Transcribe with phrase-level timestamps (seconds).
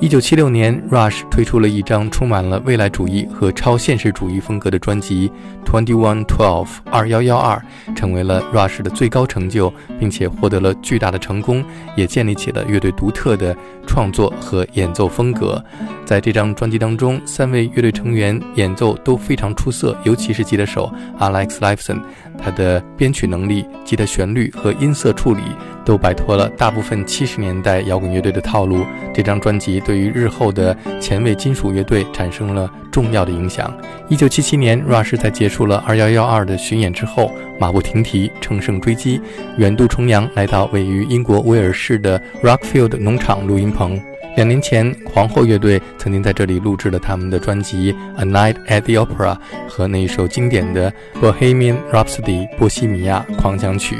[0.00, 5.28] 一九七六年，Rush 推出了一张充满了未来主义和超现实主义风格的专辑
[5.68, 7.60] 《Twenty One Twelve 二幺幺二》，
[7.96, 11.64] 成为了 Rush 的最高成就，并且获得了巨大的成功，
[11.96, 13.56] 也建立起了乐队独特的
[13.88, 15.62] 创作和演奏风格。
[16.04, 22.00] 在这张专辑当中，三位乐队成员演奏都非常出色，尤其是吉他手 Alex Lifeson，
[22.38, 25.42] 他的编曲能力、吉他旋律和音色处理
[25.84, 28.86] 都摆脱了大部分七十年代摇滚乐队的套路。
[29.12, 33.74] 这张专辑对于日后的前卫金属乐队产生了重要的影响。
[34.08, 39.18] 一九七七年，Rush 在结束了二幺幺二的巡演之后，马不停蹄，乘胜追击，
[39.56, 43.98] 远渡重洋，来到位于英国威尔士的 Rockfield 农场录音棚。
[44.36, 49.34] 两年前，皇后乐队曾经在这里录制了他们的专辑《A Night at the Opera》
[49.66, 53.96] 和那一首经典的《Bohemian Rhapsody》波西米亚狂想曲。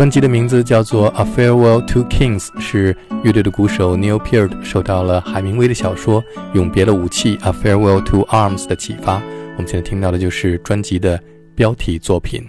[0.00, 6.22] 专辑的名字叫做《A Farewell to Kings》，是乐队的鼓手 Neil Peart 受到了海明威的小说
[6.54, 9.16] 《永别了武器》《A Farewell to Arms》的启发。
[9.16, 11.22] 我们现在听到的就是专辑的
[11.54, 12.42] 标题作品。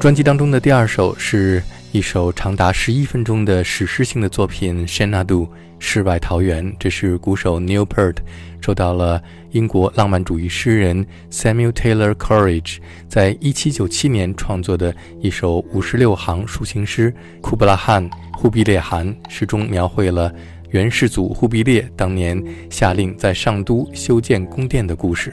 [0.00, 1.62] 专辑当中的第二首是
[1.92, 5.46] 一首长达十一分钟的史诗性的作品《Shenadu》
[5.78, 6.74] 世外桃源。
[6.78, 8.16] 这是鼓手 Neil Peart
[8.62, 17.12] 受到了英国浪漫主义诗人 Samuel Taylor Coleridge 在一七九七年创作的一首五十六行抒情诗
[17.42, 19.06] 《库布拉汗忽必烈汗》。
[19.28, 20.32] 诗中描绘了
[20.70, 25.30] 元世祖忽必烈当年下令在上都修建宫殿的故事。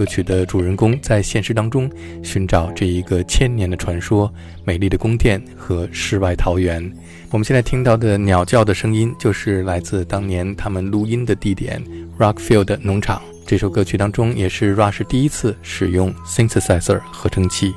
[0.00, 1.90] 歌曲的主人公在现实当中
[2.22, 4.32] 寻找这一个千年的传说、
[4.64, 6.82] 美丽的宫殿和世外桃源。
[7.30, 11.84] 我们现在听到的鸟叫的声音，就是来自当年他们录音的地点
[12.18, 13.20] Rockfield 农场。
[13.46, 17.74] 这首歌曲当中，也是 Rush 第一次使用 synthesizer 合成器。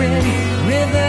[0.00, 0.24] red
[0.66, 0.99] river.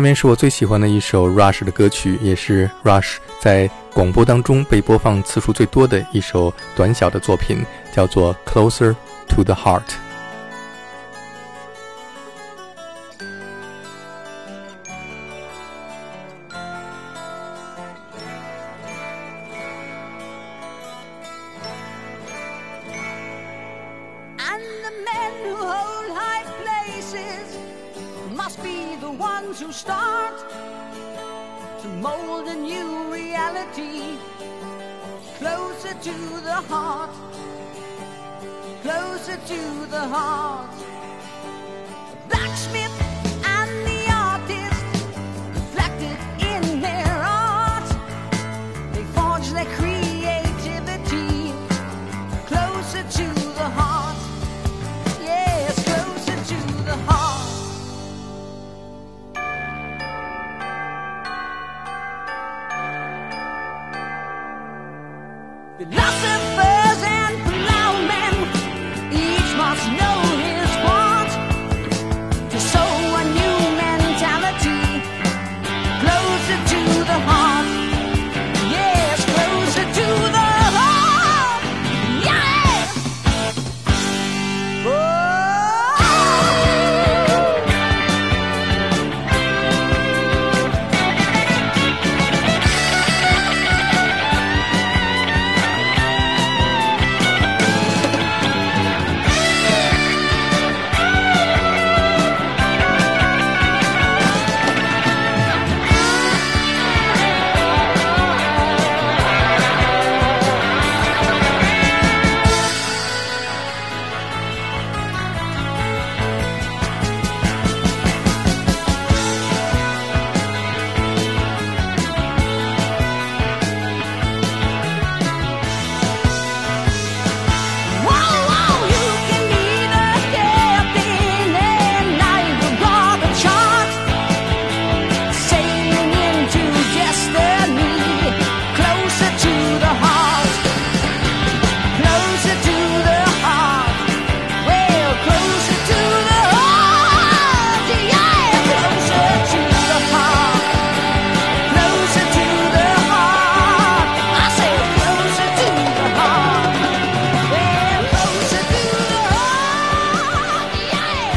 [0.00, 8.96] 下面是我最喜欢的一首 Rush 的歌曲，也是 Rush 在广播当中被播放次数最多的一首短小的作品，叫做《Closer
[9.28, 9.82] to the Heart》。
[29.42, 30.34] ones who start
[31.80, 34.18] to mold a new reality
[35.38, 36.16] closer to
[36.48, 37.10] the heart,
[38.82, 40.74] closer to the heart.
[42.28, 42.79] That's me.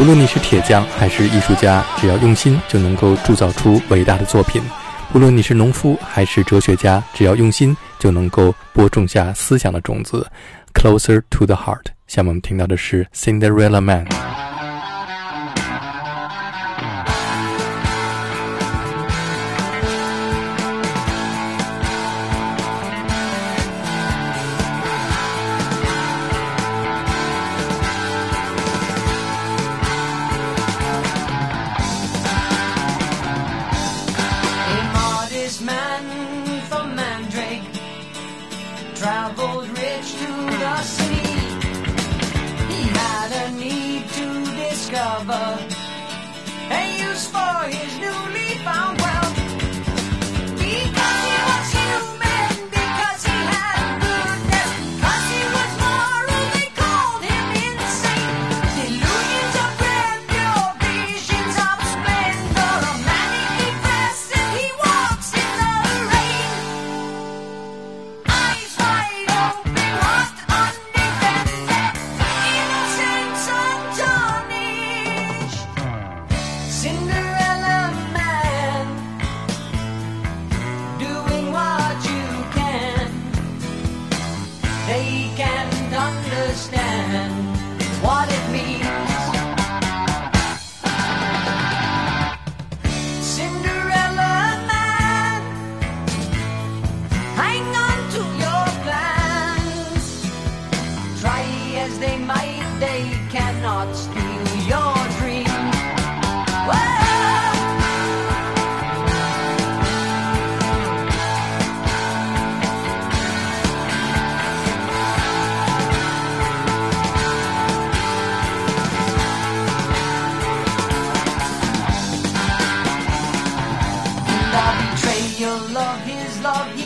[0.04, 4.62] 无论你是铁匠还是艺术家，只要用心，就能够铸造出伟大的作品；
[5.13, 10.28] 无论你是农夫还是哲学家，只要用心，就能够播种下思想的种子。
[10.74, 11.86] Closer to the heart。
[12.06, 14.06] 下面我们听到的是 Cinderella Man。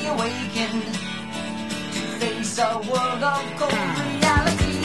[0.10, 0.84] awakened,
[2.20, 4.80] face a world of cold reality,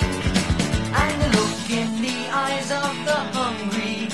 [1.02, 4.08] and the look in the eyes of the hungry.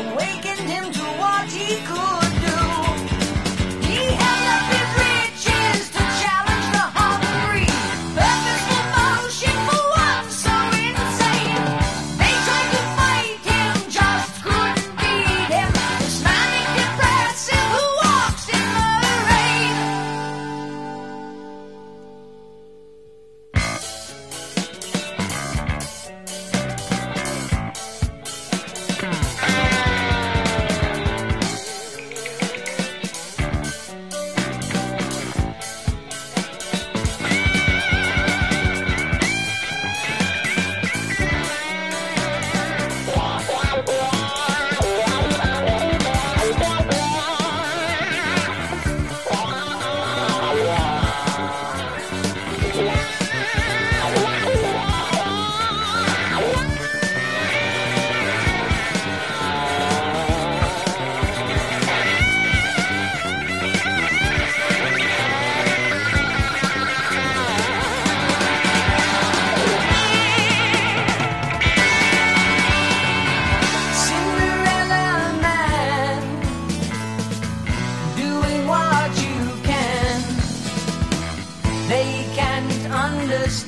[0.00, 2.23] Awakened him to what he could.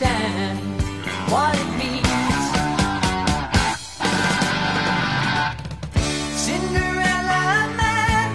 [0.06, 0.58] understand
[1.30, 2.44] what it means.
[6.44, 8.30] Cinderella man,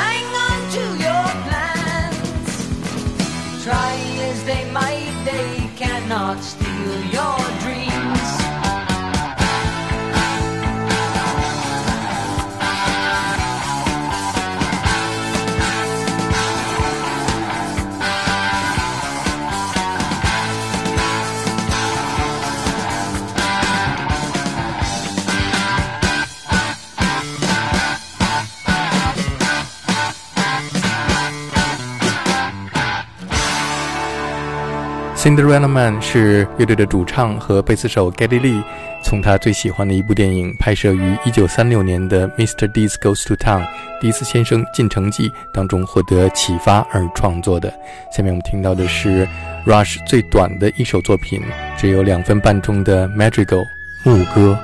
[0.00, 2.48] hang on to your plans.
[3.64, 3.94] Try
[4.30, 6.38] as they might, they cannot
[35.26, 38.62] Cinderella Man 是乐队的主唱和贝斯手 Geddy Lee
[39.02, 42.70] 从他最喜欢的一部电影拍摄于1936年的《Mr.
[42.70, 43.62] Deeds Goes to Town》
[44.00, 47.74] 迪斯先生进城记当中获得启发而创作的。
[48.12, 49.26] 下面我们听到的是
[49.66, 51.42] Rush 最短的一首作品，
[51.76, 53.66] 只有两分半钟的 Madrigal
[54.04, 54.56] 牧歌。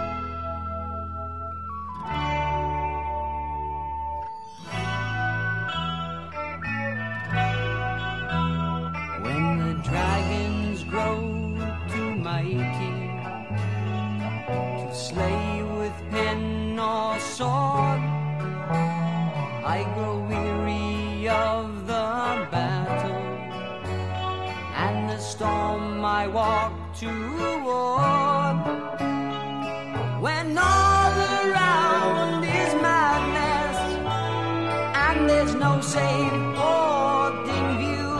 [35.72, 38.10] crusade orbed in view.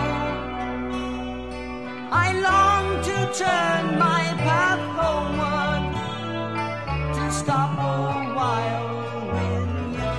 [2.25, 5.85] I long to turn my path homeward,
[7.17, 7.99] to stop a
[8.39, 8.93] while
[9.35, 10.17] with you.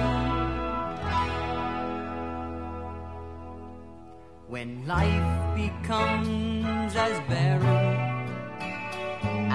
[4.47, 8.27] When life becomes as barren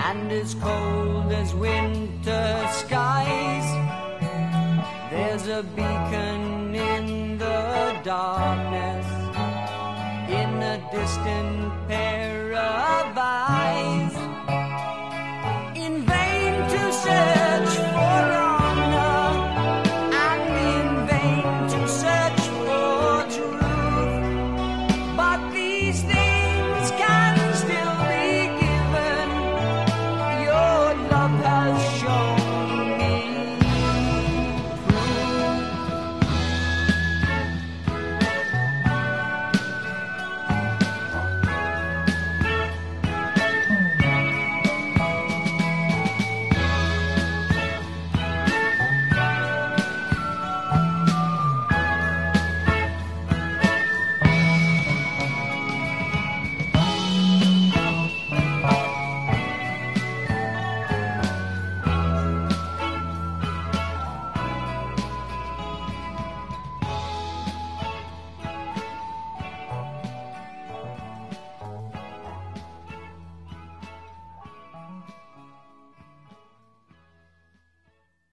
[0.09, 3.69] and as cold as winter skies,
[5.11, 6.48] there's a beacon
[8.09, 9.07] darkness
[10.31, 14.08] in a distant pair of eyes.